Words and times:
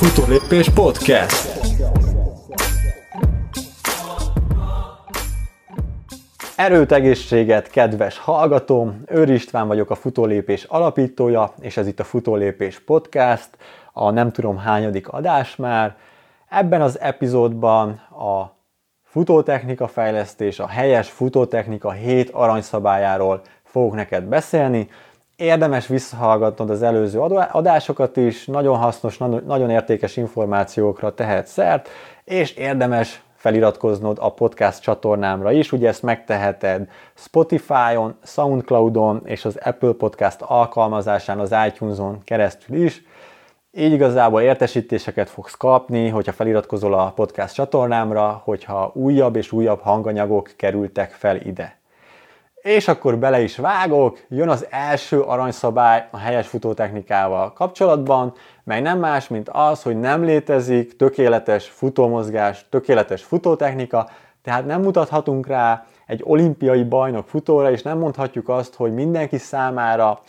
Futólépés 0.00 0.68
Podcast. 0.68 1.48
Erőt, 6.56 6.92
egészséget, 6.92 7.70
kedves 7.70 8.18
hallgatóm! 8.18 9.02
Őr 9.06 9.28
István 9.28 9.66
vagyok 9.66 9.90
a 9.90 9.94
Futólépés 9.94 10.64
alapítója, 10.64 11.54
és 11.60 11.76
ez 11.76 11.86
itt 11.86 12.00
a 12.00 12.04
Futólépés 12.04 12.78
Podcast, 12.78 13.48
a 13.92 14.10
nem 14.10 14.32
tudom 14.32 14.58
hányadik 14.58 15.08
adás 15.08 15.56
már. 15.56 15.96
Ebben 16.48 16.80
az 16.80 17.00
epizódban 17.00 17.88
a 18.10 18.56
futótechnika 19.02 19.88
fejlesztés, 19.88 20.58
a 20.58 20.66
helyes 20.66 21.10
futótechnika 21.10 21.90
7 21.90 22.30
aranyszabályáról 22.30 23.40
fogok 23.64 23.94
neked 23.94 24.24
beszélni. 24.24 24.88
Érdemes 25.40 25.86
visszahallgatnod 25.86 26.70
az 26.70 26.82
előző 26.82 27.20
adásokat 27.52 28.16
is, 28.16 28.46
nagyon 28.46 28.76
hasznos, 28.76 29.18
nagyon 29.18 29.70
értékes 29.70 30.16
információkra 30.16 31.14
tehet 31.14 31.46
szert, 31.46 31.88
és 32.24 32.54
érdemes 32.54 33.22
feliratkoznod 33.34 34.18
a 34.20 34.32
podcast 34.32 34.82
csatornámra 34.82 35.52
is, 35.52 35.72
ugye 35.72 35.88
ezt 35.88 36.02
megteheted 36.02 36.88
Spotify-on, 37.14 38.16
Soundcloud-on 38.22 39.22
és 39.24 39.44
az 39.44 39.56
Apple 39.64 39.92
Podcast 39.92 40.40
alkalmazásán, 40.40 41.38
az 41.38 41.54
iTunes-on 41.66 42.22
keresztül 42.24 42.76
is. 42.76 43.02
Így 43.72 43.92
igazából 43.92 44.40
értesítéseket 44.40 45.28
fogsz 45.28 45.54
kapni, 45.54 46.08
hogyha 46.08 46.32
feliratkozol 46.32 46.94
a 46.94 47.12
podcast 47.14 47.54
csatornámra, 47.54 48.40
hogyha 48.44 48.90
újabb 48.94 49.36
és 49.36 49.52
újabb 49.52 49.80
hanganyagok 49.80 50.50
kerültek 50.56 51.10
fel 51.10 51.36
ide. 51.36 51.79
És 52.62 52.88
akkor 52.88 53.18
bele 53.18 53.40
is 53.40 53.56
vágok, 53.56 54.18
jön 54.28 54.48
az 54.48 54.66
első 54.70 55.20
aranyszabály 55.20 56.08
a 56.10 56.18
helyes 56.18 56.48
futótechnikával 56.48 57.52
kapcsolatban, 57.52 58.32
mely 58.64 58.80
nem 58.80 58.98
más, 58.98 59.28
mint 59.28 59.48
az, 59.48 59.82
hogy 59.82 60.00
nem 60.00 60.24
létezik 60.24 60.96
tökéletes 60.96 61.68
futómozgás, 61.68 62.66
tökéletes 62.70 63.22
futótechnika, 63.22 64.08
tehát 64.42 64.66
nem 64.66 64.80
mutathatunk 64.80 65.46
rá 65.46 65.86
egy 66.06 66.20
olimpiai 66.24 66.84
bajnok 66.84 67.28
futóra, 67.28 67.70
és 67.70 67.82
nem 67.82 67.98
mondhatjuk 67.98 68.48
azt, 68.48 68.74
hogy 68.74 68.94
mindenki 68.94 69.38
számára 69.38 70.20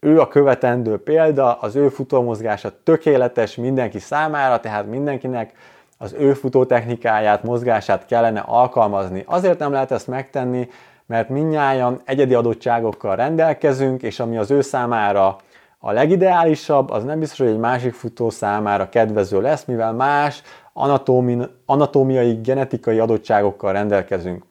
ő 0.00 0.20
a 0.20 0.28
követendő 0.28 0.96
példa, 0.96 1.52
az 1.52 1.76
ő 1.76 1.88
futómozgása 1.88 2.82
tökéletes 2.82 3.54
mindenki 3.54 3.98
számára, 3.98 4.60
tehát 4.60 4.86
mindenkinek 4.86 5.52
az 5.98 6.14
ő 6.18 6.32
futótechnikáját, 6.34 7.42
mozgását 7.42 8.06
kellene 8.06 8.40
alkalmazni. 8.40 9.22
Azért 9.26 9.58
nem 9.58 9.72
lehet 9.72 9.90
ezt 9.90 10.06
megtenni, 10.06 10.68
mert 11.06 11.28
minnyáján 11.28 12.00
egyedi 12.04 12.34
adottságokkal 12.34 13.16
rendelkezünk, 13.16 14.02
és 14.02 14.20
ami 14.20 14.36
az 14.36 14.50
ő 14.50 14.60
számára 14.60 15.36
a 15.78 15.92
legideálisabb, 15.92 16.90
az 16.90 17.04
nem 17.04 17.18
biztos, 17.18 17.38
hogy 17.38 17.48
egy 17.48 17.58
másik 17.58 17.94
futó 17.94 18.30
számára 18.30 18.88
kedvező 18.88 19.40
lesz, 19.40 19.64
mivel 19.64 19.92
más 19.92 20.42
anatómi, 20.72 21.38
anatómiai, 21.66 22.40
genetikai 22.42 22.98
adottságokkal 22.98 23.72
rendelkezünk. 23.72 24.44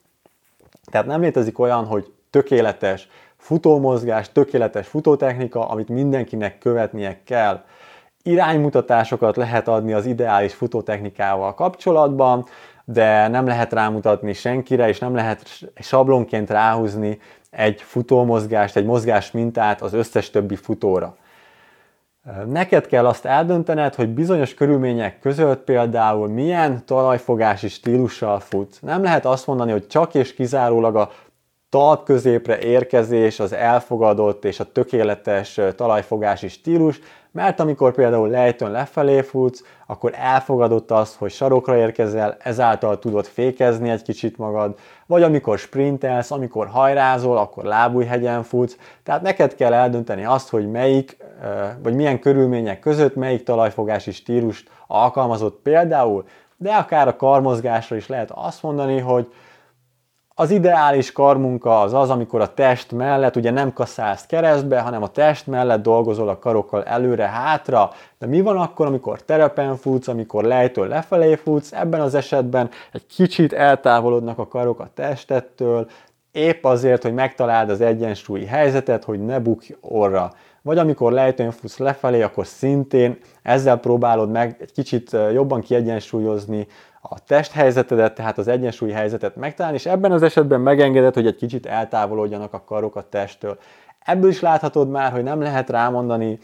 Tehát 0.91 1.07
nem 1.07 1.21
létezik 1.21 1.59
olyan, 1.59 1.85
hogy 1.85 2.13
tökéletes 2.29 3.07
futómozgás, 3.37 4.31
tökéletes 4.31 4.87
futótechnika, 4.87 5.67
amit 5.67 5.89
mindenkinek 5.89 6.57
követnie 6.57 7.19
kell. 7.23 7.63
Iránymutatásokat 8.23 9.35
lehet 9.35 9.67
adni 9.67 9.93
az 9.93 10.05
ideális 10.05 10.53
futótechnikával 10.53 11.53
kapcsolatban, 11.53 12.45
de 12.86 13.28
nem 13.28 13.45
lehet 13.47 13.73
rámutatni 13.73 14.33
senkire, 14.33 14.88
és 14.88 15.00
nem 15.00 15.16
lehet 15.16 15.50
sablonként 15.80 16.50
ráhúzni 16.50 17.19
egy 17.50 17.81
futómozgást, 17.81 18.75
egy 18.75 18.86
mozgás 18.86 19.31
mintát 19.31 19.81
az 19.81 19.94
összes 19.94 20.30
többi 20.30 20.55
futóra. 20.55 21.17
Neked 22.45 22.88
kell 22.88 23.06
azt 23.06 23.25
eldöntened, 23.25 23.95
hogy 23.95 24.09
bizonyos 24.09 24.53
körülmények 24.53 25.19
között 25.19 25.63
például 25.63 26.28
milyen 26.28 26.86
talajfogási 26.86 27.67
stílussal 27.67 28.39
futsz. 28.39 28.80
Nem 28.80 29.03
lehet 29.03 29.25
azt 29.25 29.47
mondani, 29.47 29.72
hogy 29.72 29.88
csak 29.88 30.13
és 30.13 30.34
kizárólag 30.34 30.95
a 30.95 31.12
talp 31.69 32.03
középre 32.03 32.59
érkezés 32.59 33.40
az 33.40 33.53
elfogadott 33.53 34.45
és 34.45 34.59
a 34.59 34.72
tökéletes 34.72 35.59
talajfogási 35.75 36.47
stílus, 36.47 37.00
mert 37.35 37.59
amikor 37.59 37.94
például 37.94 38.29
lejtőn 38.29 38.72
lefelé 38.72 39.22
futsz, 39.22 39.63
akkor 39.85 40.12
elfogadott 40.16 40.91
az, 40.91 41.16
hogy 41.16 41.31
sarokra 41.31 41.78
érkezel, 41.78 42.38
ezáltal 42.40 43.00
tudod 43.00 43.25
fékezni 43.25 43.90
egy 43.90 44.01
kicsit 44.01 44.38
magad, 44.38 44.78
vagy 45.06 45.23
amikor 45.23 45.57
sprintelsz, 45.57 46.31
amikor 46.31 46.68
hajrázol, 46.68 47.38
akkor 47.38 47.63
lábújhegyen 47.63 48.44
futsz, 48.44 48.78
tehát 49.03 49.22
neked 49.22 49.56
kell 49.56 49.74
eldönteni 49.74 50.25
azt, 50.25 50.50
hogy 50.50 50.72
melyik, 50.72 51.18
vagy 51.84 51.95
milyen 51.95 52.19
körülmények 52.19 52.79
között 52.79 53.16
melyik 53.16 53.44
talajfogási 53.44 54.12
stílust 54.12 54.69
alkalmazott 54.88 55.59
például, 55.63 56.25
de 56.57 56.72
akár 56.72 57.07
a 57.07 57.16
karmozgásra 57.16 57.95
is 57.95 58.07
lehet 58.07 58.31
azt 58.31 58.63
mondani, 58.63 59.00
hogy 59.00 59.34
az 60.38 60.51
ideális 60.51 61.12
karmunka 61.12 61.81
az 61.81 61.94
az, 61.94 62.09
amikor 62.09 62.41
a 62.41 62.53
test 62.53 62.91
mellett 62.91 63.35
ugye 63.35 63.51
nem 63.51 63.73
kaszálsz 63.73 64.25
keresztbe, 64.25 64.79
hanem 64.79 65.03
a 65.03 65.07
test 65.07 65.47
mellett 65.47 65.81
dolgozol 65.81 66.29
a 66.29 66.40
karokkal 66.40 66.84
előre-hátra. 66.84 67.91
De 68.19 68.28
mi 68.28 68.41
van 68.41 68.57
akkor, 68.57 68.85
amikor 68.85 69.22
terepen 69.22 69.75
futsz, 69.75 70.07
amikor 70.07 70.44
lejtől 70.44 70.88
lefelé 70.88 71.35
futsz? 71.35 71.72
Ebben 71.72 72.01
az 72.01 72.16
esetben 72.16 72.69
egy 72.91 73.06
kicsit 73.06 73.53
eltávolodnak 73.53 74.38
a 74.38 74.47
karok 74.47 74.79
a 74.79 74.90
testettől, 74.94 75.88
épp 76.31 76.63
azért, 76.63 77.03
hogy 77.03 77.13
megtaláld 77.13 77.69
az 77.69 77.81
egyensúlyi 77.81 78.45
helyzetet, 78.45 79.03
hogy 79.03 79.25
ne 79.25 79.40
bukj 79.40 79.75
orra. 79.81 80.31
Vagy 80.62 80.78
amikor 80.78 81.12
lejtőn 81.12 81.51
futsz 81.51 81.78
lefelé, 81.78 82.22
akkor 82.22 82.45
szintén 82.45 83.18
ezzel 83.41 83.78
próbálod 83.78 84.31
meg 84.31 84.56
egy 84.59 84.72
kicsit 84.72 85.18
jobban 85.34 85.62
kiegyensúlyozni 85.62 86.68
a 87.09 87.19
testhelyzetedet, 87.27 88.16
tehát 88.16 88.38
az 88.38 88.47
egyensúlyi 88.47 88.91
helyzetet 88.91 89.35
megtalálni, 89.35 89.77
és 89.77 89.85
ebben 89.85 90.11
az 90.11 90.23
esetben 90.23 90.61
megengeded, 90.61 91.13
hogy 91.13 91.27
egy 91.27 91.35
kicsit 91.35 91.66
eltávolodjanak 91.66 92.53
a 92.53 92.63
karok 92.66 92.95
a 92.95 93.09
testtől. 93.09 93.57
Ebből 93.99 94.29
is 94.29 94.39
láthatod 94.39 94.89
már, 94.89 95.11
hogy 95.11 95.23
nem 95.23 95.41
lehet 95.41 95.69
rámondani 95.69 96.39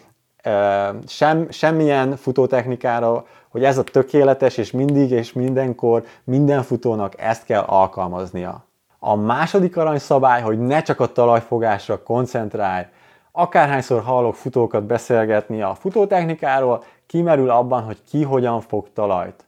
sem, 1.07 1.47
semmilyen 1.49 2.15
futótechnikára, 2.15 3.25
hogy 3.49 3.63
ez 3.63 3.77
a 3.77 3.83
tökéletes, 3.83 4.57
és 4.57 4.71
mindig 4.71 5.11
és 5.11 5.33
mindenkor 5.33 6.03
minden 6.23 6.63
futónak 6.63 7.21
ezt 7.21 7.45
kell 7.45 7.61
alkalmaznia. 7.61 8.65
A 8.99 9.15
második 9.15 9.77
aranyszabály, 9.77 10.41
hogy 10.41 10.59
ne 10.59 10.81
csak 10.81 10.99
a 10.99 11.11
talajfogásra 11.11 12.03
koncentrálj. 12.03 12.85
Akárhányszor 13.31 14.01
hallok 14.01 14.35
futókat 14.35 14.83
beszélgetni 14.83 15.61
a 15.61 15.75
futótechnikáról, 15.75 16.83
kimerül 17.07 17.49
abban, 17.49 17.83
hogy 17.83 17.97
ki 18.09 18.23
hogyan 18.23 18.61
fog 18.61 18.87
talajt. 18.93 19.45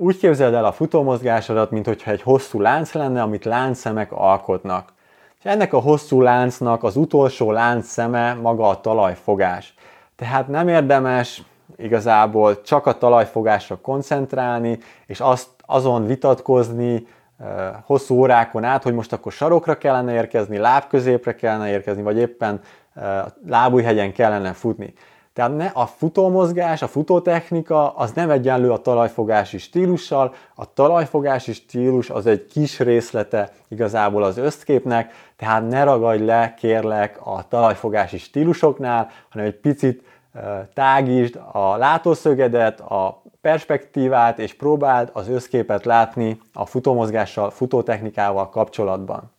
Úgy 0.00 0.18
képzeld 0.18 0.54
el 0.54 0.64
a 0.64 0.72
futómozgásodat, 0.72 1.70
mintha 1.70 2.10
egy 2.10 2.22
hosszú 2.22 2.60
lánc 2.60 2.92
lenne, 2.92 3.22
amit 3.22 3.44
láncszemek 3.44 4.12
alkotnak. 4.12 4.92
És 5.38 5.44
ennek 5.44 5.72
a 5.72 5.78
hosszú 5.78 6.20
láncnak 6.20 6.82
az 6.82 6.96
utolsó 6.96 7.52
láncszeme 7.52 8.34
maga 8.34 8.68
a 8.68 8.80
talajfogás. 8.80 9.74
Tehát 10.16 10.48
nem 10.48 10.68
érdemes 10.68 11.42
igazából 11.76 12.60
csak 12.60 12.86
a 12.86 12.98
talajfogásra 12.98 13.76
koncentrálni, 13.76 14.78
és 15.06 15.20
azt 15.20 15.48
azon 15.66 16.06
vitatkozni 16.06 17.06
hosszú 17.84 18.14
órákon 18.14 18.64
át, 18.64 18.82
hogy 18.82 18.94
most 18.94 19.12
akkor 19.12 19.32
sarokra 19.32 19.78
kellene 19.78 20.12
érkezni, 20.12 20.58
lábközépre 20.58 21.34
kellene 21.34 21.70
érkezni, 21.70 22.02
vagy 22.02 22.18
éppen 22.18 22.60
lábújhegyen 23.46 24.12
kellene 24.12 24.52
futni. 24.52 24.94
Tehát 25.38 25.56
ne, 25.56 25.66
a 25.66 25.86
futómozgás, 25.86 26.82
a 26.82 26.88
futótechnika 26.88 27.90
az 27.90 28.12
nem 28.12 28.30
egyenlő 28.30 28.70
a 28.70 28.78
talajfogási 28.78 29.58
stílussal, 29.58 30.34
a 30.54 30.72
talajfogási 30.72 31.52
stílus 31.52 32.10
az 32.10 32.26
egy 32.26 32.46
kis 32.46 32.78
részlete 32.78 33.50
igazából 33.68 34.22
az 34.22 34.36
összképnek, 34.36 35.12
tehát 35.36 35.68
ne 35.68 35.84
ragadj 35.84 36.24
le, 36.24 36.54
kérlek, 36.54 37.18
a 37.26 37.48
talajfogási 37.48 38.18
stílusoknál, 38.18 39.10
hanem 39.28 39.46
egy 39.46 39.60
picit 39.60 40.02
tágítsd 40.74 41.40
a 41.52 41.76
látószögedet, 41.76 42.80
a 42.80 43.22
perspektívát, 43.40 44.38
és 44.38 44.54
próbáld 44.54 45.10
az 45.12 45.28
összképet 45.28 45.84
látni 45.84 46.40
a 46.52 46.66
futómozgással, 46.66 47.50
futótechnikával 47.50 48.48
kapcsolatban. 48.48 49.32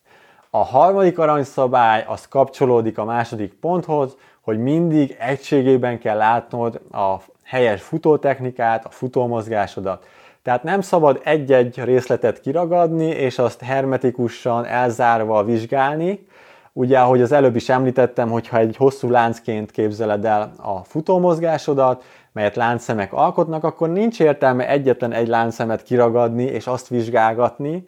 A 0.49 0.63
harmadik 0.63 1.19
aranyszabály 1.19 2.05
az 2.07 2.27
kapcsolódik 2.27 2.97
a 2.97 3.03
második 3.03 3.53
ponthoz, 3.53 4.15
hogy 4.41 4.57
mindig 4.57 5.15
egységében 5.19 5.99
kell 5.99 6.17
látnod 6.17 6.81
a 6.91 7.15
helyes 7.43 7.81
futótechnikát, 7.81 8.85
a 8.85 8.89
futómozgásodat. 8.89 10.05
Tehát 10.41 10.63
nem 10.63 10.81
szabad 10.81 11.21
egy-egy 11.23 11.83
részletet 11.83 12.41
kiragadni, 12.41 13.05
és 13.05 13.39
azt 13.39 13.61
hermetikusan 13.61 14.65
elzárva 14.65 15.43
vizsgálni. 15.43 16.27
Ugye, 16.73 16.99
ahogy 16.99 17.21
az 17.21 17.31
előbb 17.31 17.55
is 17.55 17.69
említettem, 17.69 18.29
hogyha 18.29 18.57
egy 18.57 18.75
hosszú 18.75 19.09
láncként 19.09 19.71
képzeled 19.71 20.25
el 20.25 20.53
a 20.57 20.83
futómozgásodat, 20.83 22.03
melyet 22.31 22.55
láncszemek 22.55 23.13
alkotnak, 23.13 23.63
akkor 23.63 23.89
nincs 23.89 24.19
értelme 24.19 24.67
egyetlen 24.67 25.11
egy 25.11 25.27
láncszemet 25.27 25.83
kiragadni 25.83 26.43
és 26.43 26.67
azt 26.67 26.87
vizsgálgatni, 26.87 27.85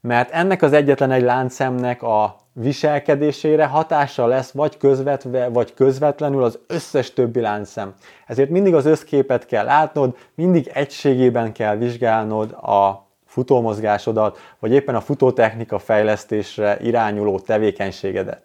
mert 0.00 0.30
ennek 0.30 0.62
az 0.62 0.72
egyetlen 0.72 1.10
egy 1.10 1.22
láncszemnek 1.22 2.02
a 2.02 2.36
viselkedésére 2.54 3.66
hatással 3.66 4.28
lesz 4.28 4.50
vagy 4.50 4.76
közvetve, 4.76 5.48
vagy 5.48 5.74
közvetlenül 5.74 6.42
az 6.42 6.58
összes 6.66 7.12
többi 7.12 7.40
láncszem. 7.40 7.94
Ezért 8.26 8.50
mindig 8.50 8.74
az 8.74 8.86
összképet 8.86 9.46
kell 9.46 9.64
látnod, 9.64 10.16
mindig 10.34 10.70
egységében 10.72 11.52
kell 11.52 11.76
vizsgálnod 11.76 12.50
a 12.52 13.06
futómozgásodat, 13.26 14.38
vagy 14.58 14.72
éppen 14.72 14.94
a 14.94 15.00
futótechnika 15.00 15.78
fejlesztésre 15.78 16.78
irányuló 16.80 17.38
tevékenységedet. 17.38 18.43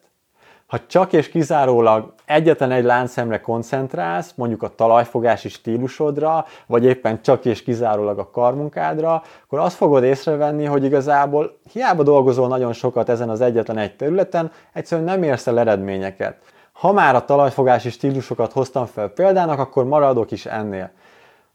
Ha 0.70 0.80
csak 0.88 1.14
és 1.14 1.30
kizárólag 1.30 2.14
egyetlen 2.26 2.72
egy 2.72 2.84
láncszemre 2.84 3.42
koncentrálsz, 3.42 4.34
mondjuk 4.36 4.64
a 4.64 4.76
talajfogási 4.76 5.50
stílusodra, 5.50 6.46
vagy 6.66 6.84
éppen 6.86 7.22
csak 7.22 7.46
és 7.46 7.64
kizárólag 7.64 8.20
a 8.20 8.30
karmunkádra, 8.30 9.24
akkor 9.44 9.60
azt 9.60 9.76
fogod 9.76 10.04
észrevenni, 10.04 10.66
hogy 10.66 10.84
igazából 10.84 11.60
hiába 11.72 12.04
dolgozol 12.04 12.48
nagyon 12.48 12.74
sokat 12.74 13.10
ezen 13.10 13.30
az 13.30 13.42
egyetlen 13.42 13.78
egy 13.78 13.96
területen, 13.96 14.52
egyszerűen 14.74 15.08
nem 15.08 15.24
érsz 15.24 15.48
el 15.48 15.60
eredményeket. 15.60 16.38
Ha 16.72 16.92
már 16.92 17.16
a 17.16 17.26
talajfogási 17.26 17.90
stílusokat 17.90 18.52
hoztam 18.52 18.86
fel 18.86 19.08
példának, 19.08 19.60
akkor 19.60 19.86
maradok 19.86 20.32
is 20.32 20.46
ennél. 20.46 20.92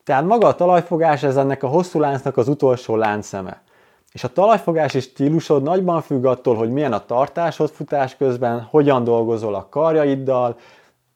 Tehát 0.05 0.25
maga 0.25 0.46
a 0.46 0.55
talajfogás 0.55 1.22
ez 1.22 1.37
ennek 1.37 1.62
a 1.62 1.69
hosszú 1.69 1.99
láncnak 2.00 2.37
az 2.37 2.49
utolsó 2.49 2.96
láncszeme. 2.96 3.62
És 4.14 4.25
a 4.25 4.32
talajfogási 4.32 5.00
stílusod 5.00 5.62
nagyban 5.62 6.02
függ 6.02 6.25
attól, 6.25 6.56
hogy 6.56 6.70
milyen 6.70 6.93
a 6.93 7.05
tartásod 7.05 7.70
futás 7.70 8.16
közben, 8.16 8.62
hogyan 8.70 9.05
dolgozol 9.05 9.55
a 9.55 9.69
karjaiddal, 9.70 10.56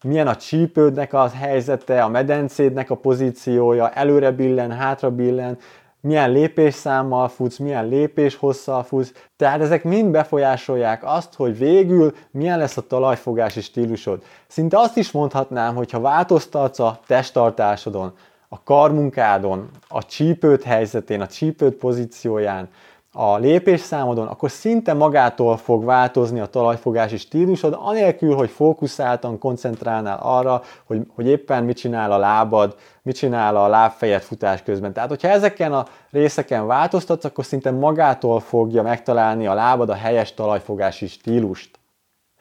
milyen 0.03 0.27
a 0.27 0.35
csípődnek 0.35 1.13
a 1.13 1.29
helyzete, 1.29 2.03
a 2.03 2.07
medencédnek 2.07 2.89
a 2.89 2.95
pozíciója, 2.95 3.89
előre 3.89 4.31
billen, 4.31 4.71
hátra 4.71 5.11
billen, 5.11 5.57
milyen 6.01 6.31
lépésszámmal 6.31 7.27
futsz, 7.27 7.57
milyen 7.57 7.87
lépéshosszal 7.87 8.83
futsz. 8.83 9.13
Tehát 9.37 9.61
ezek 9.61 9.83
mind 9.83 10.11
befolyásolják 10.11 11.01
azt, 11.05 11.33
hogy 11.33 11.57
végül 11.57 12.13
milyen 12.31 12.57
lesz 12.57 12.77
a 12.77 12.87
talajfogási 12.87 13.61
stílusod. 13.61 14.23
Szinte 14.47 14.79
azt 14.79 14.97
is 14.97 15.11
mondhatnám, 15.11 15.75
hogy 15.75 15.91
ha 15.91 15.99
változtatsz 15.99 16.79
a 16.79 16.99
testtartásodon, 17.07 18.13
a 18.49 18.63
karmunkádon, 18.63 19.69
a 19.87 20.05
csípőt 20.05 20.63
helyzetén, 20.63 21.21
a 21.21 21.27
csípőt 21.27 21.75
pozícióján, 21.75 22.69
a 23.11 23.37
lépésszámodon, 23.37 24.27
akkor 24.27 24.51
szinte 24.51 24.93
magától 24.93 25.57
fog 25.57 25.85
változni 25.85 26.39
a 26.39 26.45
talajfogási 26.45 27.17
stílusod, 27.17 27.77
anélkül, 27.79 28.35
hogy 28.35 28.49
fókuszáltan 28.49 29.37
koncentrálnál 29.37 30.19
arra, 30.21 30.61
hogy, 30.85 31.01
hogy 31.15 31.27
éppen 31.27 31.63
mit 31.63 31.77
csinál 31.77 32.11
a 32.11 32.17
lábad, 32.17 32.75
mit 33.01 33.15
csinál 33.15 33.55
a 33.55 33.67
lábfejed 33.67 34.21
futás 34.21 34.63
közben. 34.63 34.93
Tehát, 34.93 35.09
hogyha 35.09 35.27
ezeken 35.27 35.73
a 35.73 35.85
részeken 36.11 36.67
változtatsz, 36.67 37.23
akkor 37.23 37.45
szinte 37.45 37.71
magától 37.71 38.39
fogja 38.39 38.81
megtalálni 38.81 39.47
a 39.47 39.53
lábad 39.53 39.89
a 39.89 39.93
helyes 39.93 40.33
talajfogási 40.33 41.07
stílust. 41.07 41.78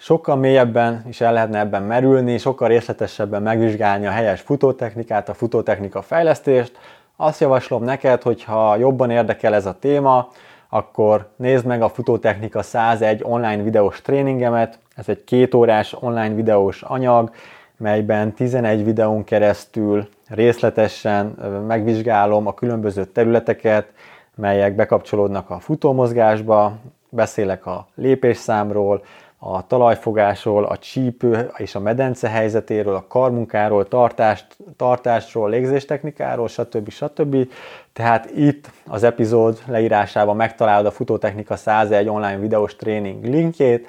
Sokkal 0.01 0.37
mélyebben 0.37 1.05
is 1.09 1.21
el 1.21 1.33
lehetne 1.33 1.59
ebben 1.59 1.83
merülni, 1.83 2.39
sokkal 2.39 2.69
részletesebben 2.69 3.43
megvizsgálni 3.43 4.07
a 4.07 4.11
helyes 4.11 4.41
futótechnikát, 4.41 5.29
a 5.29 5.35
futótechnika 5.35 6.03
fejlesztést. 6.03 6.79
Azt 7.17 7.41
javaslom 7.41 7.85
neked, 7.85 8.23
hogy 8.23 8.45
ha 8.45 8.77
jobban 8.77 9.11
érdekel 9.11 9.55
ez 9.55 9.67
a 9.67 9.79
téma, 9.79 10.29
akkor 10.69 11.29
nézd 11.37 11.67
meg 11.67 11.83
a 11.83 11.89
Futótechnika 11.89 12.63
101 12.63 13.23
online 13.25 13.63
videós 13.63 14.03
tréningemet. 14.03 14.79
Ez 14.95 15.09
egy 15.09 15.25
két 15.25 15.55
órás 15.55 15.97
online 16.01 16.35
videós 16.35 16.83
anyag, 16.83 17.31
melyben 17.77 18.33
11 18.33 18.85
videón 18.85 19.25
keresztül 19.25 20.09
részletesen 20.29 21.27
megvizsgálom 21.67 22.47
a 22.47 22.55
különböző 22.55 23.05
területeket, 23.05 23.87
melyek 24.35 24.75
bekapcsolódnak 24.75 25.51
a 25.51 25.59
futómozgásba, 25.59 26.73
beszélek 27.09 27.67
a 27.67 27.87
lépésszámról, 27.95 29.03
a 29.39 29.67
talajfogásról, 29.67 30.65
a 30.65 30.79
csípő 30.79 31.51
és 31.57 31.75
a 31.75 31.81
medence 31.81 32.29
helyzetéről, 32.29 32.95
a 32.95 33.07
karmunkáról, 33.09 33.89
tartást, 33.89 34.47
tartásról, 34.77 35.51
légzéstechnikáról, 35.51 36.49
stb. 36.49 36.91
stb. 36.91 37.49
Tehát 37.93 38.31
itt 38.37 38.71
az 38.87 39.03
epizód 39.03 39.63
leírásában 39.67 40.37
megtalálod 40.37 40.87
a 40.87 40.91
Futótechnika 40.91 41.57
101 41.57 42.09
online 42.09 42.39
videós 42.39 42.77
tréning 42.77 43.25
linkjét. 43.25 43.89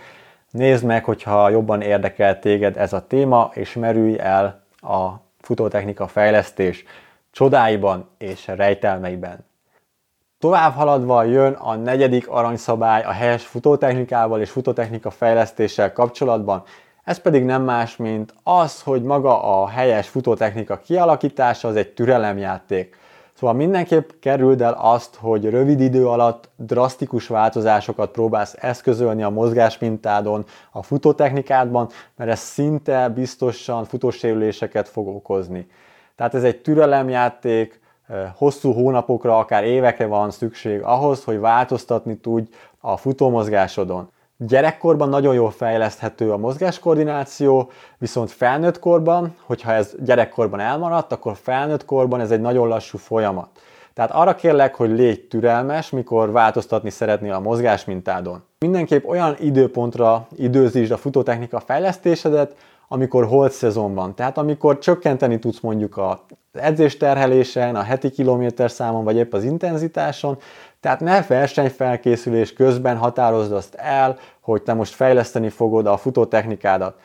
Nézd 0.51 0.85
meg, 0.85 1.03
hogyha 1.03 1.49
jobban 1.49 1.81
érdekel 1.81 2.39
téged 2.39 2.77
ez 2.77 2.93
a 2.93 3.07
téma, 3.07 3.51
és 3.53 3.73
merülj 3.73 4.19
el 4.19 4.61
a 4.81 5.07
futótechnika 5.41 6.07
fejlesztés 6.07 6.83
csodáiban 7.31 8.09
és 8.17 8.47
rejtelmeiben. 8.47 9.48
Tovább 10.39 10.73
haladva 10.73 11.23
jön 11.23 11.53
a 11.53 11.75
negyedik 11.75 12.29
aranyszabály 12.29 13.03
a 13.03 13.11
helyes 13.11 13.45
futótechnikával 13.45 14.41
és 14.41 14.49
futótechnika 14.49 15.09
fejlesztéssel 15.09 15.93
kapcsolatban, 15.93 16.63
ez 17.03 17.19
pedig 17.19 17.43
nem 17.43 17.63
más, 17.63 17.95
mint 17.95 18.33
az, 18.43 18.81
hogy 18.81 19.03
maga 19.03 19.61
a 19.61 19.67
helyes 19.67 20.07
futótechnika 20.07 20.77
kialakítása 20.77 21.67
az 21.67 21.75
egy 21.75 21.93
türelemjáték. 21.93 22.95
Szóval 23.33 23.55
mindenképp 23.55 24.09
kerüld 24.19 24.61
el 24.61 24.77
azt, 24.79 25.15
hogy 25.15 25.49
rövid 25.49 25.79
idő 25.79 26.07
alatt 26.07 26.49
drasztikus 26.55 27.27
változásokat 27.27 28.11
próbálsz 28.11 28.55
eszközölni 28.59 29.23
a 29.23 29.29
mozgásmintádon, 29.29 30.45
a 30.71 30.83
futótechnikádban, 30.83 31.89
mert 32.15 32.31
ez 32.31 32.39
szinte 32.39 33.09
biztosan 33.09 33.85
futósérüléseket 33.85 34.87
fog 34.89 35.07
okozni. 35.07 35.67
Tehát 36.15 36.35
ez 36.35 36.43
egy 36.43 36.61
türelemjáték, 36.61 37.79
hosszú 38.35 38.73
hónapokra, 38.73 39.37
akár 39.37 39.63
évekre 39.63 40.05
van 40.05 40.31
szükség 40.31 40.81
ahhoz, 40.81 41.23
hogy 41.23 41.39
változtatni 41.39 42.17
tudj 42.17 42.49
a 42.79 42.97
futómozgásodon. 42.97 44.09
Gyerekkorban 44.37 45.09
nagyon 45.09 45.33
jól 45.33 45.51
fejleszthető 45.51 46.31
a 46.31 46.37
mozgáskoordináció, 46.37 47.71
viszont 47.97 48.31
felnőtt 48.31 48.79
korban, 48.79 49.35
hogyha 49.45 49.71
ez 49.71 49.95
gyerekkorban 49.99 50.59
elmaradt, 50.59 51.11
akkor 51.11 51.35
felnőtt 51.41 51.85
korban 51.85 52.19
ez 52.19 52.31
egy 52.31 52.41
nagyon 52.41 52.67
lassú 52.67 52.97
folyamat. 52.97 53.49
Tehát 53.93 54.11
arra 54.11 54.35
kérlek, 54.35 54.75
hogy 54.75 54.89
légy 54.89 55.27
türelmes, 55.27 55.89
mikor 55.89 56.31
változtatni 56.31 56.89
szeretnél 56.89 57.33
a 57.33 57.39
mozgásmintádon. 57.39 58.43
Mindenképp 58.59 59.05
olyan 59.05 59.35
időpontra 59.39 60.27
időzítsd 60.35 60.91
a 60.91 60.97
futótechnika 60.97 61.59
fejlesztésedet, 61.59 62.55
amikor 62.91 63.25
holt 63.25 63.51
szezonban. 63.51 64.15
Tehát 64.15 64.37
amikor 64.37 64.77
csökkenteni 64.77 65.39
tudsz 65.39 65.59
mondjuk 65.59 65.97
a 65.97 66.25
edzésterhelésen, 66.53 67.75
a 67.75 67.81
heti 67.81 68.09
kilométer 68.09 68.71
számon, 68.71 69.03
vagy 69.03 69.15
épp 69.15 69.33
az 69.33 69.43
intenzitáson, 69.43 70.37
tehát 70.79 70.99
ne 70.99 71.21
versenyfelkészülés 71.21 72.53
közben 72.53 72.97
határozd 72.97 73.51
azt 73.51 73.75
el, 73.75 74.17
hogy 74.39 74.61
te 74.61 74.73
most 74.73 74.93
fejleszteni 74.93 75.49
fogod 75.49 75.85
a 75.85 75.97
futótechnikádat. 75.97 76.99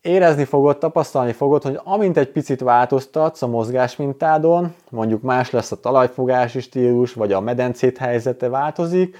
Érezni 0.00 0.44
fogod, 0.44 0.78
tapasztalni 0.78 1.32
fogod, 1.32 1.62
hogy 1.62 1.80
amint 1.84 2.16
egy 2.16 2.30
picit 2.30 2.60
változtatsz 2.60 3.42
a 3.42 3.46
mozgásmintádon, 3.46 4.74
mondjuk 4.90 5.22
más 5.22 5.50
lesz 5.50 5.72
a 5.72 5.80
talajfogási 5.80 6.60
stílus, 6.60 7.12
vagy 7.12 7.32
a 7.32 7.40
medencét 7.40 7.98
helyzete 7.98 8.48
változik, 8.48 9.16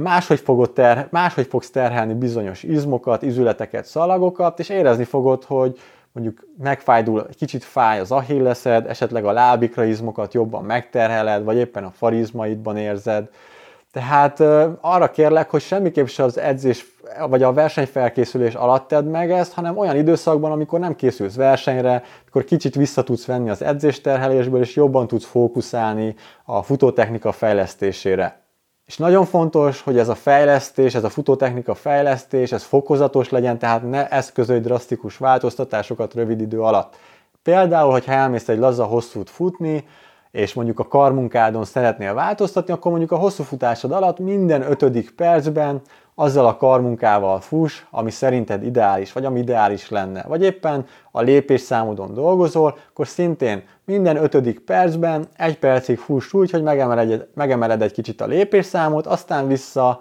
máshogy, 0.00 0.40
fogod 0.40 0.72
ter, 0.72 1.08
máshogy 1.10 1.46
fogsz 1.46 1.70
terhelni 1.70 2.14
bizonyos 2.14 2.62
izmokat, 2.62 3.22
izületeket, 3.22 3.84
szalagokat, 3.84 4.58
és 4.58 4.68
érezni 4.68 5.04
fogod, 5.04 5.44
hogy 5.44 5.78
mondjuk 6.12 6.46
megfájdul, 6.58 7.26
egy 7.28 7.36
kicsit 7.36 7.64
fáj 7.64 8.00
az 8.00 8.10
ahilleszed, 8.10 8.86
esetleg 8.86 9.24
a 9.24 9.32
lábikra 9.32 9.84
izmokat 9.84 10.34
jobban 10.34 10.64
megterheled, 10.64 11.44
vagy 11.44 11.56
éppen 11.56 11.84
a 11.84 11.90
farizmaidban 11.90 12.76
érzed. 12.76 13.28
Tehát 13.92 14.40
arra 14.80 15.10
kérlek, 15.10 15.50
hogy 15.50 15.60
semmiképp 15.60 16.06
se 16.06 16.22
az 16.22 16.38
edzés 16.38 16.86
vagy 17.28 17.42
a 17.42 17.52
versenyfelkészülés 17.52 18.54
alatt 18.54 18.88
tedd 18.88 19.04
meg 19.04 19.30
ezt, 19.30 19.52
hanem 19.52 19.78
olyan 19.78 19.96
időszakban, 19.96 20.52
amikor 20.52 20.78
nem 20.78 20.96
készülsz 20.96 21.34
versenyre, 21.34 22.02
amikor 22.22 22.44
kicsit 22.44 22.74
vissza 22.74 23.02
tudsz 23.02 23.24
venni 23.24 23.50
az 23.50 23.62
edzésterhelésből, 23.62 24.60
és 24.60 24.76
jobban 24.76 25.06
tudsz 25.06 25.24
fókuszálni 25.24 26.14
a 26.44 26.62
futótechnika 26.62 27.32
fejlesztésére. 27.32 28.41
És 28.92 28.98
nagyon 28.98 29.24
fontos, 29.24 29.80
hogy 29.80 29.98
ez 29.98 30.08
a 30.08 30.14
fejlesztés, 30.14 30.94
ez 30.94 31.04
a 31.04 31.08
futótechnika 31.08 31.74
fejlesztés, 31.74 32.52
ez 32.52 32.62
fokozatos 32.62 33.28
legyen, 33.30 33.58
tehát 33.58 33.90
ne 33.90 34.08
eszközölj 34.08 34.60
drasztikus 34.60 35.16
változtatásokat 35.16 36.14
rövid 36.14 36.40
idő 36.40 36.60
alatt. 36.60 36.96
Például, 37.42 37.90
hogyha 37.90 38.12
elmész 38.12 38.48
egy 38.48 38.58
laza 38.58 38.84
hosszút 38.84 39.30
futni, 39.30 39.84
és 40.30 40.54
mondjuk 40.54 40.78
a 40.78 40.88
karmunkádon 40.88 41.64
szeretnél 41.64 42.14
változtatni, 42.14 42.72
akkor 42.72 42.90
mondjuk 42.90 43.12
a 43.12 43.16
hosszú 43.16 43.42
futásod 43.42 43.92
alatt 43.92 44.18
minden 44.18 44.62
ötödik 44.62 45.10
percben 45.10 45.80
azzal 46.14 46.46
a 46.46 46.56
karmunkával 46.56 47.40
fuss, 47.40 47.82
ami 47.90 48.10
szerinted 48.10 48.64
ideális, 48.64 49.12
vagy 49.12 49.24
ami 49.24 49.38
ideális 49.38 49.90
lenne. 49.90 50.24
Vagy 50.28 50.42
éppen 50.42 50.86
a 51.10 51.20
lépésszámodon 51.20 52.14
dolgozol, 52.14 52.78
akkor 52.90 53.06
szintén 53.06 53.62
minden 53.92 54.16
ötödik 54.16 54.60
percben 54.60 55.28
egy 55.36 55.58
percig 55.58 55.98
fuss 55.98 56.32
úgy, 56.32 56.50
hogy 56.50 56.62
megemeled, 56.62 57.28
megemeled 57.34 57.82
egy 57.82 57.92
kicsit 57.92 58.20
a 58.20 58.26
lépésszámot, 58.26 59.06
aztán 59.06 59.46
vissza 59.46 60.00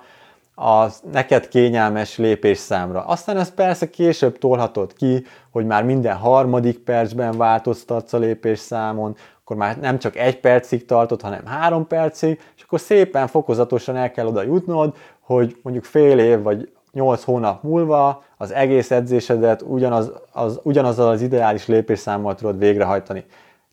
a 0.56 0.88
neked 1.12 1.48
kényelmes 1.48 2.18
lépésszámra. 2.18 3.02
Aztán 3.06 3.38
ezt 3.38 3.54
persze 3.54 3.90
később 3.90 4.38
tolhatod 4.38 4.94
ki, 4.94 5.26
hogy 5.52 5.66
már 5.66 5.84
minden 5.84 6.16
harmadik 6.16 6.80
percben 6.80 7.38
változtatsz 7.38 8.14
a 8.14 8.18
lépésszámon, 8.18 9.16
akkor 9.42 9.56
már 9.58 9.80
nem 9.80 10.00
csak 10.00 10.16
egy 10.16 10.40
percig 10.40 10.86
tartod, 10.86 11.22
hanem 11.22 11.46
három 11.46 11.88
percig, 11.88 12.40
és 12.56 12.64
akkor 12.64 12.80
szépen 12.80 13.28
fokozatosan 13.28 13.96
el 13.96 14.12
kell 14.12 14.26
oda 14.26 14.44
jutnod, 14.44 14.96
hogy 15.20 15.56
mondjuk 15.62 15.86
fél 15.86 16.20
év 16.20 16.42
vagy 16.42 16.72
8 16.92 17.24
hónap 17.24 17.64
múlva 17.64 18.24
az 18.38 18.52
egész 18.52 18.92
edzésedet 18.92 19.62
ugyanaz, 19.62 20.12
az, 20.32 20.60
ugyanazzal 20.64 21.10
az 21.10 21.22
ideális 21.22 21.68
lépésszámmal 21.68 22.36
tudod 22.36 22.58
végrehajtani. 22.58 23.26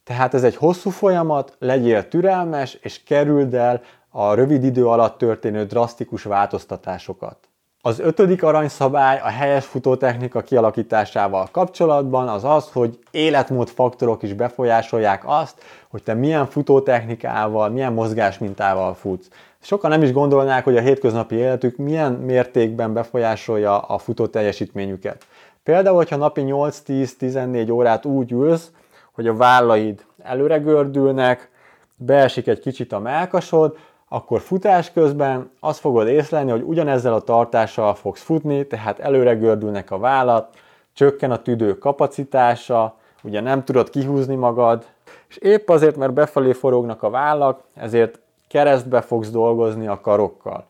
Tehát 0.08 0.34
ez 0.34 0.44
egy 0.44 0.56
hosszú 0.56 0.90
folyamat, 0.90 1.56
legyél 1.58 2.08
türelmes, 2.08 2.78
és 2.82 3.02
kerüld 3.02 3.54
el 3.54 3.80
a 4.10 4.34
rövid 4.34 4.64
idő 4.64 4.86
alatt 4.86 5.18
történő 5.18 5.64
drasztikus 5.64 6.22
változtatásokat. 6.22 7.36
Az 7.80 7.98
ötödik 7.98 8.42
aranyszabály 8.42 9.20
a 9.20 9.26
helyes 9.26 9.64
futótechnika 9.64 10.40
kialakításával 10.40 11.48
kapcsolatban 11.50 12.28
az 12.28 12.44
az, 12.44 12.70
hogy 12.72 12.98
életmódfaktorok 13.10 14.22
is 14.22 14.32
befolyásolják 14.32 15.22
azt, 15.26 15.62
hogy 15.88 16.02
te 16.02 16.14
milyen 16.14 16.46
futótechnikával, 16.46 17.68
milyen 17.68 17.92
mozgásmintával 17.92 18.94
futsz. 18.94 19.28
Sokan 19.60 19.90
nem 19.90 20.02
is 20.02 20.12
gondolnák, 20.12 20.64
hogy 20.64 20.76
a 20.76 20.80
hétköznapi 20.80 21.34
életük 21.34 21.76
milyen 21.76 22.12
mértékben 22.12 22.92
befolyásolja 22.92 23.78
a 23.78 23.98
futó 23.98 24.26
teljesítményüket. 24.26 25.26
Például, 25.62 25.96
hogyha 25.96 26.16
napi 26.16 26.42
8-10-14 26.46 27.72
órát 27.72 28.04
úgy 28.04 28.32
ülsz, 28.32 28.70
hogy 29.18 29.26
a 29.26 29.36
vállaid 29.36 30.04
előre 30.22 30.56
gördülnek, 30.56 31.50
beesik 31.96 32.46
egy 32.46 32.60
kicsit 32.60 32.92
a 32.92 32.98
melkasod, 32.98 33.76
akkor 34.08 34.40
futás 34.40 34.92
közben 34.92 35.50
azt 35.60 35.78
fogod 35.78 36.08
észlelni, 36.08 36.50
hogy 36.50 36.62
ugyanezzel 36.62 37.12
a 37.12 37.20
tartással 37.20 37.94
fogsz 37.94 38.22
futni, 38.22 38.66
tehát 38.66 38.98
előre 38.98 39.34
gördülnek 39.34 39.90
a 39.90 39.98
vállat, 39.98 40.56
csökken 40.92 41.30
a 41.30 41.42
tüdő 41.42 41.78
kapacitása, 41.78 42.96
ugye 43.22 43.40
nem 43.40 43.64
tudod 43.64 43.90
kihúzni 43.90 44.34
magad, 44.34 44.84
és 45.28 45.36
épp 45.36 45.68
azért, 45.68 45.96
mert 45.96 46.12
befelé 46.12 46.52
forognak 46.52 47.02
a 47.02 47.10
vállak, 47.10 47.60
ezért 47.74 48.18
keresztbe 48.48 49.00
fogsz 49.00 49.30
dolgozni 49.30 49.86
a 49.86 50.00
karokkal. 50.00 50.66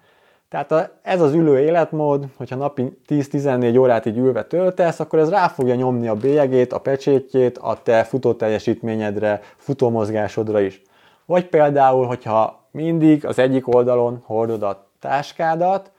Tehát 0.49 0.99
ez 1.02 1.21
az 1.21 1.33
ülő 1.33 1.59
életmód, 1.59 2.26
hogyha 2.37 2.57
napi 2.57 2.99
10-14 3.09 3.78
órát 3.78 4.07
így 4.07 4.19
ülve 4.19 4.45
töltesz, 4.45 5.00
akkor 5.00 5.19
ez 5.19 5.31
rá 5.31 5.49
fogja 5.49 5.75
nyomni 5.75 6.09
a 6.09 6.14
bélyegét, 6.14 6.73
a 6.73 6.78
pecsétjét 6.78 7.59
a 7.59 7.78
te 7.83 8.05
futó 8.05 8.33
teljesítményedre, 8.33 9.40
futómozgásodra 9.57 10.61
is. 10.61 10.83
Vagy 11.26 11.49
például, 11.49 12.07
hogyha 12.07 12.69
mindig 12.71 13.26
az 13.26 13.38
egyik 13.38 13.75
oldalon 13.75 14.23
hordod 14.25 14.62
a 14.62 14.90
táskádat, 15.00 15.90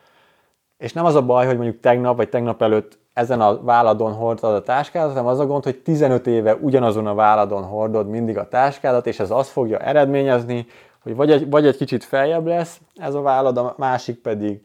és 0.77 0.93
nem 0.93 1.05
az 1.05 1.15
a 1.15 1.25
baj, 1.25 1.45
hogy 1.45 1.57
mondjuk 1.57 1.79
tegnap 1.79 2.15
vagy 2.17 2.29
tegnap 2.29 2.61
előtt 2.61 2.99
ezen 3.13 3.41
a 3.41 3.63
váladon 3.63 4.13
hordod 4.13 4.53
a 4.53 4.61
táskádat, 4.61 5.09
hanem 5.09 5.25
az 5.25 5.39
a 5.39 5.45
gond, 5.45 5.63
hogy 5.63 5.77
15 5.77 6.27
éve 6.27 6.55
ugyanazon 6.55 7.07
a 7.07 7.13
váladon 7.13 7.63
hordod 7.63 8.07
mindig 8.07 8.37
a 8.37 8.47
táskádat, 8.47 9.07
és 9.07 9.19
ez 9.19 9.31
azt 9.31 9.49
fogja 9.49 9.77
eredményezni, 9.77 10.65
hogy 11.03 11.15
vagy 11.15 11.31
egy, 11.31 11.49
vagy 11.49 11.67
egy 11.67 11.77
kicsit 11.77 12.03
feljebb 12.03 12.45
lesz 12.45 12.79
ez 12.95 13.13
a 13.13 13.21
vállad, 13.21 13.57
a 13.57 13.73
másik 13.77 14.21
pedig 14.21 14.61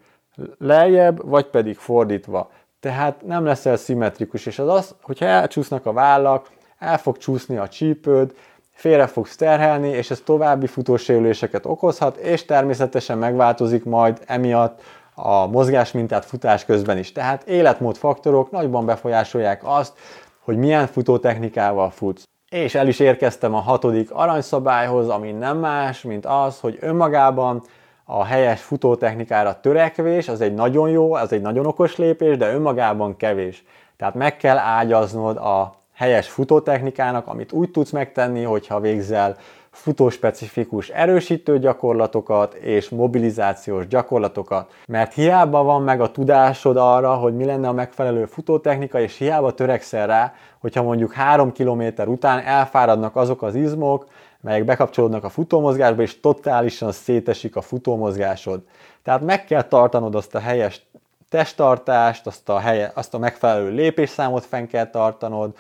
lejjebb, 0.59 1.29
vagy 1.29 1.47
pedig 1.47 1.77
fordítva. 1.77 2.51
Tehát 2.81 3.23
nem 3.27 3.45
leszel 3.45 3.77
szimmetrikus, 3.77 4.47
és 4.47 4.59
az 4.59 4.69
az, 4.69 4.95
hogyha 5.03 5.25
elcsúsznak 5.25 5.87
a 5.87 5.93
vállak, 5.93 6.51
el 6.79 6.99
fog 6.99 7.17
csúszni 7.17 7.57
a 7.57 7.69
csípőd, 7.69 8.35
félre 8.71 9.07
fogsz 9.07 9.37
terhelni, 9.37 9.89
és 9.89 10.11
ez 10.11 10.21
további 10.25 10.67
futósérüléseket 10.67 11.67
okozhat, 11.67 12.17
és 12.17 12.45
természetesen 12.45 13.19
megváltozik 13.19 13.85
majd 13.85 14.23
emiatt 14.27 14.81
a 15.15 15.47
mozgásmintát 15.47 16.25
futás 16.25 16.65
közben 16.65 16.99
is. 16.99 17.13
Tehát 17.13 17.43
életmódfaktorok 17.49 18.51
nagyban 18.51 18.87
befolyásolják 18.87 19.61
azt, 19.65 19.93
hogy 20.41 20.57
milyen 20.57 20.87
futótechnikával 20.87 21.91
futsz. 21.91 22.25
És 22.55 22.75
el 22.75 22.89
is 22.89 22.99
érkeztem 22.99 23.55
a 23.55 23.61
hatodik 23.61 24.11
aranyszabályhoz, 24.11 25.09
ami 25.09 25.33
nem 25.33 25.59
más, 25.59 26.03
mint 26.03 26.27
az, 26.27 26.61
hogy 26.61 26.79
önmagában 26.81 27.63
a 28.05 28.25
helyes 28.25 28.63
futótechnikára 28.63 29.61
törekvés, 29.61 30.29
az 30.29 30.41
egy 30.41 30.55
nagyon 30.55 30.89
jó, 30.89 31.13
az 31.15 31.33
egy 31.33 31.41
nagyon 31.41 31.67
okos 31.67 31.97
lépés, 31.97 32.37
de 32.37 32.53
önmagában 32.53 33.17
kevés. 33.17 33.65
Tehát 33.97 34.15
meg 34.15 34.37
kell 34.37 34.59
ágyaznod 34.59 35.37
a 35.37 35.75
helyes 35.95 36.29
futótechnikának, 36.29 37.27
amit 37.27 37.53
úgy 37.53 37.71
tudsz 37.71 37.91
megtenni, 37.91 38.43
hogyha 38.43 38.81
végzel 38.81 39.37
futóspecifikus 39.75 40.89
erősítő 40.89 41.59
gyakorlatokat 41.59 42.55
és 42.55 42.89
mobilizációs 42.89 43.87
gyakorlatokat. 43.87 44.73
Mert 44.87 45.15
hiába 45.15 45.63
van 45.63 45.83
meg 45.83 46.01
a 46.01 46.11
tudásod 46.11 46.77
arra, 46.77 47.15
hogy 47.15 47.35
mi 47.37 47.45
lenne 47.45 47.69
a 47.69 47.73
megfelelő 47.73 48.25
futótechnika, 48.25 49.01
és 49.01 49.17
hiába 49.17 49.55
törekszel 49.55 50.07
rá, 50.07 50.33
hogyha 50.61 50.83
mondjuk 50.83 51.13
3 51.13 51.53
km 51.53 51.83
után 52.07 52.39
elfáradnak 52.39 53.17
azok 53.17 53.43
az 53.43 53.55
izmok, 53.55 54.07
melyek 54.41 54.65
bekapcsolódnak 54.65 55.25
a 55.25 55.29
futómozgásba, 55.29 56.03
és 56.03 56.21
totálisan 56.21 56.93
szétesik 56.93 57.57
a 57.57 57.61
futómozgásod. 57.61 58.63
Tehát 59.03 59.21
meg 59.21 59.45
kell 59.45 59.63
tartanod 59.63 60.15
azt 60.15 60.35
a 60.35 60.39
helyes 60.39 60.87
testtartást, 61.29 62.27
azt 62.27 62.49
a, 62.49 62.59
helye, 62.59 62.93
azt 62.95 63.15
a 63.15 63.19
megfelelő 63.19 63.71
lépésszámot 63.71 64.45
fenn 64.45 64.67
kell 64.67 64.91
tartanod, 64.91 65.55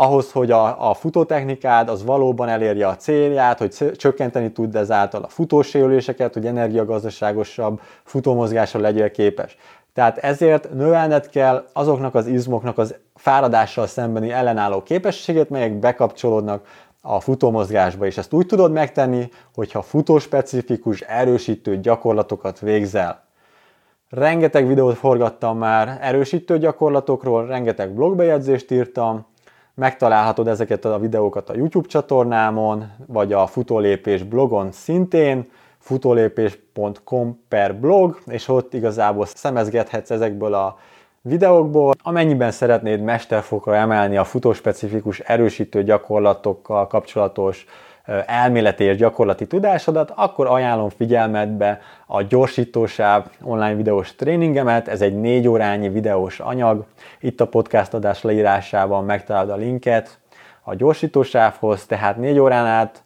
ahhoz, 0.00 0.32
hogy 0.32 0.50
a, 0.50 0.90
a 0.90 0.94
futótechnikád 0.94 1.88
az 1.88 2.04
valóban 2.04 2.48
elérje 2.48 2.86
a 2.86 2.96
célját, 2.96 3.58
hogy 3.58 3.96
csökkenteni 3.96 4.52
tud 4.52 4.76
ezáltal 4.76 5.22
a 5.22 5.28
futósérüléseket, 5.28 6.34
hogy 6.34 6.46
energiagazdaságosabb 6.46 7.80
futómozgásra 8.04 8.80
legyél 8.80 9.10
képes. 9.10 9.56
Tehát 9.94 10.18
ezért 10.18 10.72
növelned 10.74 11.28
kell 11.28 11.64
azoknak 11.72 12.14
az 12.14 12.26
izmoknak 12.26 12.78
az 12.78 12.94
fáradással 13.14 13.86
szembeni 13.86 14.30
ellenálló 14.30 14.82
képességét, 14.82 15.50
melyek 15.50 15.78
bekapcsolódnak 15.78 16.66
a 17.02 17.20
futómozgásba, 17.20 18.06
és 18.06 18.18
ezt 18.18 18.32
úgy 18.32 18.46
tudod 18.46 18.72
megtenni, 18.72 19.28
hogyha 19.54 19.82
futóspecifikus, 19.82 21.00
erősítő 21.00 21.80
gyakorlatokat 21.80 22.60
végzel. 22.60 23.24
Rengeteg 24.10 24.66
videót 24.66 24.96
forgattam 24.96 25.58
már 25.58 25.98
erősítő 26.00 26.58
gyakorlatokról, 26.58 27.46
rengeteg 27.46 27.94
blogbejegyzést 27.94 28.70
írtam, 28.70 29.26
Megtalálhatod 29.78 30.48
ezeket 30.48 30.84
a 30.84 30.98
videókat 30.98 31.50
a 31.50 31.54
YouTube 31.54 31.88
csatornámon, 31.88 32.90
vagy 33.06 33.32
a 33.32 33.46
futólépés 33.46 34.22
blogon 34.22 34.72
szintén, 34.72 35.50
futólépés.com 35.78 37.44
per 37.48 37.74
blog, 37.74 38.18
és 38.26 38.48
ott 38.48 38.74
igazából 38.74 39.26
szemezgethetsz 39.26 40.10
ezekből 40.10 40.54
a 40.54 40.78
videókból. 41.20 41.94
Amennyiben 42.02 42.50
szeretnéd 42.50 43.00
mesterfokra 43.00 43.76
emelni 43.76 44.16
a 44.16 44.24
futóspecifikus 44.24 45.20
erősítő 45.20 45.82
gyakorlatokkal 45.82 46.86
kapcsolatos 46.86 47.66
elméleti 48.26 48.84
és 48.84 48.96
gyakorlati 48.96 49.46
tudásodat, 49.46 50.12
akkor 50.16 50.46
ajánlom 50.46 50.88
figyelmetbe 50.88 51.80
a 52.06 52.22
gyorsítósáv 52.22 53.26
online 53.42 53.74
videós 53.74 54.14
tréningemet, 54.14 54.88
ez 54.88 55.00
egy 55.00 55.20
négy 55.20 55.48
órányi 55.48 55.88
videós 55.88 56.40
anyag, 56.40 56.84
itt 57.20 57.40
a 57.40 57.46
podcast 57.46 57.94
adás 57.94 58.22
leírásában 58.22 59.04
megtalálod 59.04 59.50
a 59.50 59.56
linket 59.56 60.18
a 60.62 60.74
gyorsítósávhoz, 60.74 61.86
tehát 61.86 62.16
négy 62.16 62.38
órán 62.38 62.66
át 62.66 63.02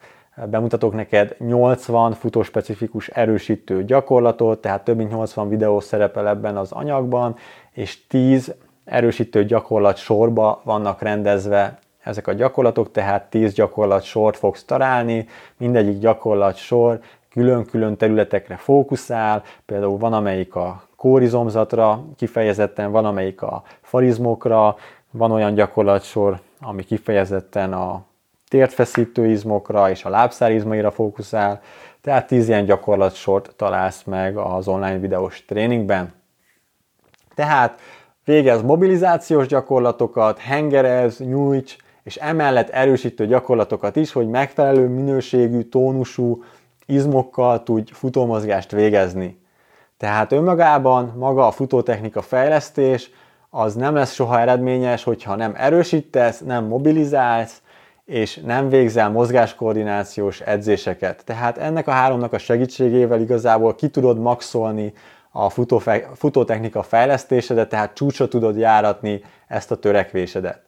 bemutatok 0.51 0.95
neked 0.95 1.37
80 1.39 2.13
futóspecifikus 2.13 3.09
erősítő 3.09 3.85
gyakorlatot, 3.85 4.61
tehát 4.61 4.85
több 4.85 4.97
mint 4.97 5.11
80 5.11 5.49
videó 5.49 5.81
szerepel 5.81 6.29
ebben 6.29 6.57
az 6.57 6.73
anyagban, 6.73 7.37
és 7.73 8.07
10 8.07 8.55
erősítő 8.85 9.45
gyakorlat 9.45 9.97
sorba 9.97 10.61
vannak 10.65 11.03
rendezve 11.03 11.79
ezek 12.03 12.27
a 12.27 12.33
gyakorlatok, 12.33 12.91
tehát 12.91 13.31
10 13.31 13.53
gyakorlat 13.53 14.03
sort 14.03 14.37
fogsz 14.37 14.65
találni, 14.65 15.27
mindegyik 15.57 15.99
gyakorlat 15.99 16.57
sor 16.57 17.01
külön-külön 17.31 17.97
területekre 17.97 18.57
fókuszál, 18.57 19.43
például 19.67 19.99
van 19.99 20.13
amelyik 20.13 20.55
a 20.55 20.83
kórizomzatra 20.97 22.05
kifejezetten, 22.17 22.91
van 22.91 23.05
amelyik 23.05 23.43
a 23.43 23.63
farizmokra, 23.81 24.77
van 25.11 25.31
olyan 25.31 25.55
gyakorlatsor, 25.55 26.41
ami 26.61 26.85
kifejezetten 26.85 27.73
a 27.73 28.03
tértfeszítő 28.49 29.27
izmokra 29.27 29.91
és 29.91 30.05
a 30.05 30.09
lábszárizmaira 30.09 30.91
fókuszál, 30.91 31.61
tehát 32.01 32.27
10 32.27 32.49
ilyen 32.49 32.65
gyakorlatsort 32.65 33.55
találsz 33.57 34.03
meg 34.03 34.37
az 34.37 34.69
online 34.69 34.99
videós 34.99 35.45
tréningben. 35.45 36.13
Tehát 37.35 37.81
végez 38.25 38.63
mobilizációs 38.63 39.47
gyakorlatokat, 39.47 40.39
hengerez, 40.39 41.19
nyújts, 41.19 41.77
és 42.05 42.17
emellett 42.17 42.69
erősítő 42.69 43.27
gyakorlatokat 43.27 43.97
is, 43.97 44.13
hogy 44.13 44.29
megfelelő 44.29 44.89
minőségű, 44.89 45.63
tónusú 45.63 46.43
izmokkal 46.87 47.63
tudj 47.63 47.93
futómozgást 47.93 48.71
végezni. 48.71 49.41
Tehát 49.97 50.33
önmagában 50.33 51.15
maga 51.17 51.47
a 51.47 51.51
futótechnika 51.51 52.23
fejlesztés 52.23 53.11
az 53.51 53.75
nem 53.75 53.95
lesz 53.95 54.13
soha 54.13 54.41
eredményes, 54.41 55.05
hogyha 55.05 55.37
nem 55.37 55.53
erősítesz, 55.57 56.41
nem 56.41 56.65
mobilizálsz, 56.65 57.63
és 58.05 58.41
nem 58.45 58.69
végzel 58.69 59.11
mozgáskoordinációs 59.11 60.41
edzéseket. 60.41 61.25
Tehát 61.25 61.59
ennek 61.59 61.89
a 61.89 61.91
háromnak 61.91 62.33
a 62.33 62.39
segítségével 62.39 63.21
igazából 63.21 63.75
ki 63.75 63.89
tudod 63.89 64.19
maxolni 64.19 64.93
a 65.31 65.51
futófe- 65.51 66.09
futótechnika 66.15 66.83
fejlesztésedet, 66.83 67.69
tehát 67.69 67.95
csúcsra 67.95 68.29
tudod 68.29 68.57
járatni 68.57 69.23
ezt 69.47 69.71
a 69.71 69.77
törekvésedet. 69.77 70.63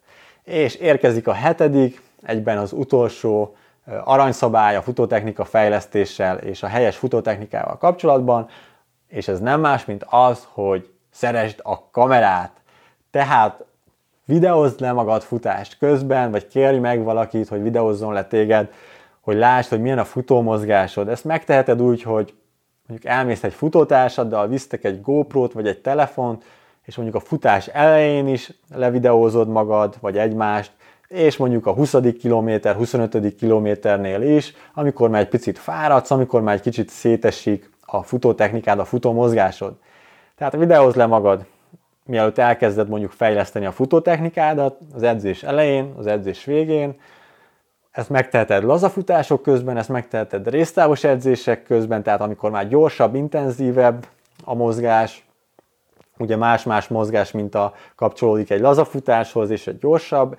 És 0.45 0.75
érkezik 0.75 1.29
a 1.29 1.33
hetedik, 1.33 2.03
egyben 2.23 2.59
az 2.59 2.73
utolsó 2.73 3.57
aranyszabály 4.05 4.77
a 4.77 4.83
futótechnika 4.83 5.45
fejlesztéssel 5.45 6.39
és 6.39 6.63
a 6.63 6.67
helyes 6.67 6.97
futótechnikával 6.97 7.79
kapcsolatban, 7.79 8.49
és 9.09 9.29
ez 9.29 9.41
nem 9.41 9.61
más, 9.61 9.85
mint 9.85 10.05
az, 10.09 10.47
hogy 10.53 10.91
szeresd 11.11 11.61
a 11.63 11.91
kamerát. 11.91 12.51
Tehát 13.11 13.65
videózd 14.25 14.81
le 14.81 14.93
magad 14.93 15.23
futást 15.23 15.79
közben, 15.79 16.31
vagy 16.31 16.47
kérj 16.47 16.79
meg 16.79 17.03
valakit, 17.03 17.49
hogy 17.49 17.63
videózzon 17.63 18.13
le 18.13 18.25
téged, 18.25 18.73
hogy 19.21 19.37
lásd, 19.37 19.69
hogy 19.69 19.81
milyen 19.81 19.99
a 19.99 20.05
futómozgásod. 20.05 21.09
Ezt 21.09 21.25
megteheted 21.25 21.83
úgy, 21.83 22.03
hogy 22.03 22.35
mondjuk 22.87 23.13
elmész 23.13 23.45
egy 23.45 23.55
futótársaddal, 23.55 24.49
visztek 24.49 24.85
egy 24.85 25.01
GoPro-t 25.01 25.53
vagy 25.53 25.67
egy 25.67 25.81
telefont, 25.81 26.45
és 26.85 26.97
mondjuk 26.97 27.17
a 27.17 27.27
futás 27.27 27.67
elején 27.67 28.29
is 28.29 28.53
levideózod 28.75 29.49
magad, 29.49 29.97
vagy 30.01 30.19
egymást, 30.19 30.73
és 31.09 31.37
mondjuk 31.37 31.67
a 31.67 31.73
20. 31.73 31.97
kilométer, 32.21 32.75
25. 32.75 33.35
kilométernél 33.35 34.23
is, 34.23 34.55
amikor 34.75 35.11
már 35.11 35.21
egy 35.21 35.29
picit 35.29 35.59
fáradsz, 35.59 36.11
amikor 36.11 36.43
már 36.43 36.55
egy 36.55 36.61
kicsit 36.61 36.89
szétesik 36.89 37.71
a 37.87 38.03
futótechnikád, 38.03 38.79
a 38.79 38.85
futómozgásod. 38.85 39.75
Tehát 40.37 40.57
videóz 40.57 40.95
le 40.95 41.07
magad, 41.07 41.45
mielőtt 42.05 42.39
elkezded 42.39 42.89
mondjuk 42.89 43.11
fejleszteni 43.11 43.67
a 43.67 43.73
futótechnikádat 43.73 44.79
az 44.95 45.03
edzés 45.03 45.43
elején, 45.43 45.93
az 45.97 46.07
edzés 46.07 46.45
végén, 46.45 46.95
ezt 47.91 48.11
megteheted 48.11 48.65
lazafutások 48.65 49.43
közben, 49.43 49.77
ezt 49.77 49.89
megteheted 49.89 50.49
résztávos 50.49 51.05
edzések 51.05 51.63
közben, 51.63 52.03
tehát 52.03 52.21
amikor 52.21 52.51
már 52.51 52.69
gyorsabb, 52.69 53.15
intenzívebb 53.15 54.07
a 54.45 54.55
mozgás, 54.55 55.24
ugye 56.19 56.37
más-más 56.37 56.89
mozgás, 56.89 57.31
mint 57.31 57.55
a 57.55 57.73
kapcsolódik 57.97 58.51
egy 58.51 58.61
lazafutáshoz 58.61 59.51
és 59.51 59.67
egy 59.67 59.79
gyorsabb 59.79 60.37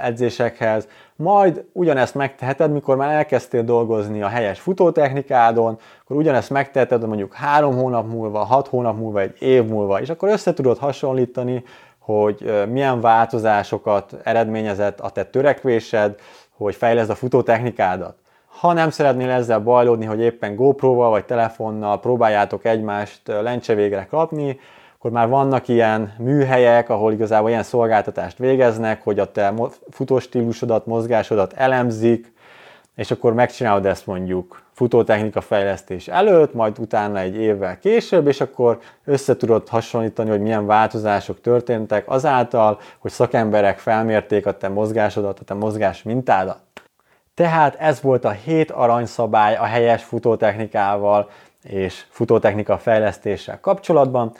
edzésekhez, 0.00 0.88
majd 1.16 1.64
ugyanezt 1.72 2.14
megteheted, 2.14 2.72
mikor 2.72 2.96
már 2.96 3.14
elkezdtél 3.14 3.62
dolgozni 3.62 4.22
a 4.22 4.28
helyes 4.28 4.60
futótechnikádon, 4.60 5.78
akkor 6.04 6.16
ugyanezt 6.16 6.50
megteheted 6.50 7.06
mondjuk 7.06 7.34
három 7.34 7.76
hónap 7.76 8.06
múlva, 8.06 8.38
hat 8.38 8.68
hónap 8.68 8.96
múlva, 8.96 9.20
egy 9.20 9.42
év 9.42 9.64
múlva, 9.64 10.00
és 10.00 10.08
akkor 10.08 10.28
össze 10.28 10.54
tudod 10.54 10.78
hasonlítani, 10.78 11.64
hogy 11.98 12.64
milyen 12.70 13.00
változásokat 13.00 14.16
eredményezett 14.22 15.00
a 15.00 15.10
te 15.10 15.24
törekvésed, 15.24 16.14
hogy 16.56 16.74
fejleszd 16.74 17.10
a 17.10 17.14
futótechnikádat. 17.14 18.14
Ha 18.60 18.72
nem 18.72 18.90
szeretnél 18.90 19.30
ezzel 19.30 19.60
bajlódni, 19.60 20.04
hogy 20.04 20.20
éppen 20.20 20.54
GoPro-val 20.54 21.10
vagy 21.10 21.24
telefonnal 21.24 22.00
próbáljátok 22.00 22.64
egymást 22.64 23.20
lencse 23.26 23.74
végre 23.74 24.06
kapni, 24.10 24.60
akkor 25.04 25.16
már 25.16 25.28
vannak 25.28 25.68
ilyen 25.68 26.14
műhelyek, 26.18 26.88
ahol 26.88 27.12
igazából 27.12 27.48
ilyen 27.48 27.62
szolgáltatást 27.62 28.38
végeznek, 28.38 29.02
hogy 29.02 29.18
a 29.18 29.32
te 29.32 29.54
futóstílusodat, 29.90 30.86
mozgásodat 30.86 31.52
elemzik, 31.52 32.32
és 32.96 33.10
akkor 33.10 33.34
megcsinálod 33.34 33.86
ezt 33.86 34.06
mondjuk 34.06 34.62
futótechnika 34.72 35.40
fejlesztés 35.40 36.08
előtt, 36.08 36.54
majd 36.54 36.78
utána 36.78 37.18
egy 37.18 37.36
évvel 37.36 37.78
később, 37.78 38.26
és 38.26 38.40
akkor 38.40 38.78
össze 39.04 39.36
tudod 39.36 39.68
hasonlítani, 39.68 40.30
hogy 40.30 40.40
milyen 40.40 40.66
változások 40.66 41.40
történtek 41.40 42.10
azáltal, 42.10 42.80
hogy 42.98 43.10
szakemberek 43.10 43.78
felmérték 43.78 44.46
a 44.46 44.56
te 44.56 44.68
mozgásodat, 44.68 45.38
a 45.40 45.44
te 45.44 45.54
mozgás 45.54 46.02
mintádat. 46.02 46.58
Tehát 47.34 47.74
ez 47.74 48.00
volt 48.00 48.24
a 48.24 48.30
hét 48.30 48.70
aranyszabály 48.70 49.56
a 49.56 49.64
helyes 49.64 50.04
futótechnikával 50.04 51.30
és 51.62 52.04
futótechnika 52.08 52.78
fejlesztéssel 52.78 53.60
kapcsolatban. 53.60 54.32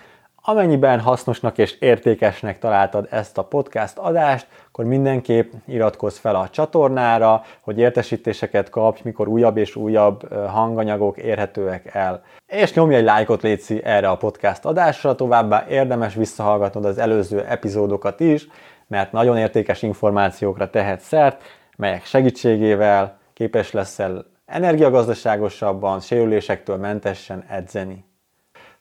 Amennyiben 0.46 1.00
hasznosnak 1.00 1.58
és 1.58 1.76
értékesnek 1.78 2.58
találtad 2.58 3.06
ezt 3.10 3.38
a 3.38 3.44
podcast 3.44 3.98
adást, 3.98 4.46
akkor 4.68 4.84
mindenképp 4.84 5.52
iratkozz 5.66 6.16
fel 6.16 6.34
a 6.34 6.48
csatornára, 6.48 7.42
hogy 7.60 7.78
értesítéseket 7.78 8.70
kapj, 8.70 9.00
mikor 9.04 9.28
újabb 9.28 9.56
és 9.56 9.76
újabb 9.76 10.34
hanganyagok 10.48 11.18
érhetőek 11.18 11.94
el. 11.94 12.22
És 12.46 12.74
nyomj 12.74 12.94
egy 12.94 13.04
lájkot 13.04 13.42
létszi 13.42 13.84
erre 13.84 14.08
a 14.08 14.16
podcast 14.16 14.64
adásra, 14.64 15.14
továbbá 15.14 15.64
érdemes 15.68 16.14
visszahallgatnod 16.14 16.84
az 16.84 16.98
előző 16.98 17.44
epizódokat 17.44 18.20
is, 18.20 18.48
mert 18.86 19.12
nagyon 19.12 19.36
értékes 19.36 19.82
információkra 19.82 20.70
tehet 20.70 21.00
szert, 21.00 21.42
melyek 21.76 22.04
segítségével 22.04 23.18
képes 23.32 23.72
leszel 23.72 24.26
energiagazdaságosabban, 24.46 26.00
sérülésektől 26.00 26.76
mentesen 26.76 27.44
edzeni. 27.48 28.04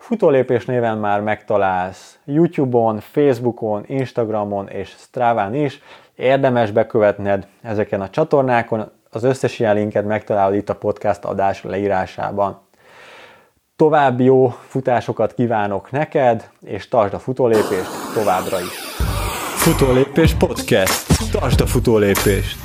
Futólépés 0.04 0.66
néven 0.66 0.98
már 0.98 1.22
megtalálsz 1.22 2.18
YouTube-on, 2.26 3.00
Facebookon, 3.00 3.84
Instagramon 3.88 4.68
és 4.68 4.96
Stráván 4.98 5.54
is. 5.54 5.82
Érdemes 6.16 6.72
bekövetned 6.72 7.48
ezeken 7.62 8.02
a 8.02 8.10
csatornákon, 8.10 8.92
az 9.10 9.24
összes 9.24 9.60
ilyen 9.60 9.76
linket 9.76 10.06
megtalálod 10.06 10.56
itt 10.56 10.70
a 10.70 10.76
podcast 10.76 11.24
adás 11.24 11.63
leírásában. 11.63 12.62
További 13.76 14.24
jó 14.24 14.48
futásokat 14.68 15.34
kívánok 15.34 15.92
neked, 15.92 16.50
és 16.66 16.88
tartsd 16.88 17.13
a 17.13 17.20
futólépést 17.20 18.13
továbbra 18.13 18.60
is. 18.60 18.78
Futólépés 19.56 20.34
podcast. 20.34 21.32
Tartsd 21.32 21.62
a 21.62 21.66
futólépést! 21.66 22.58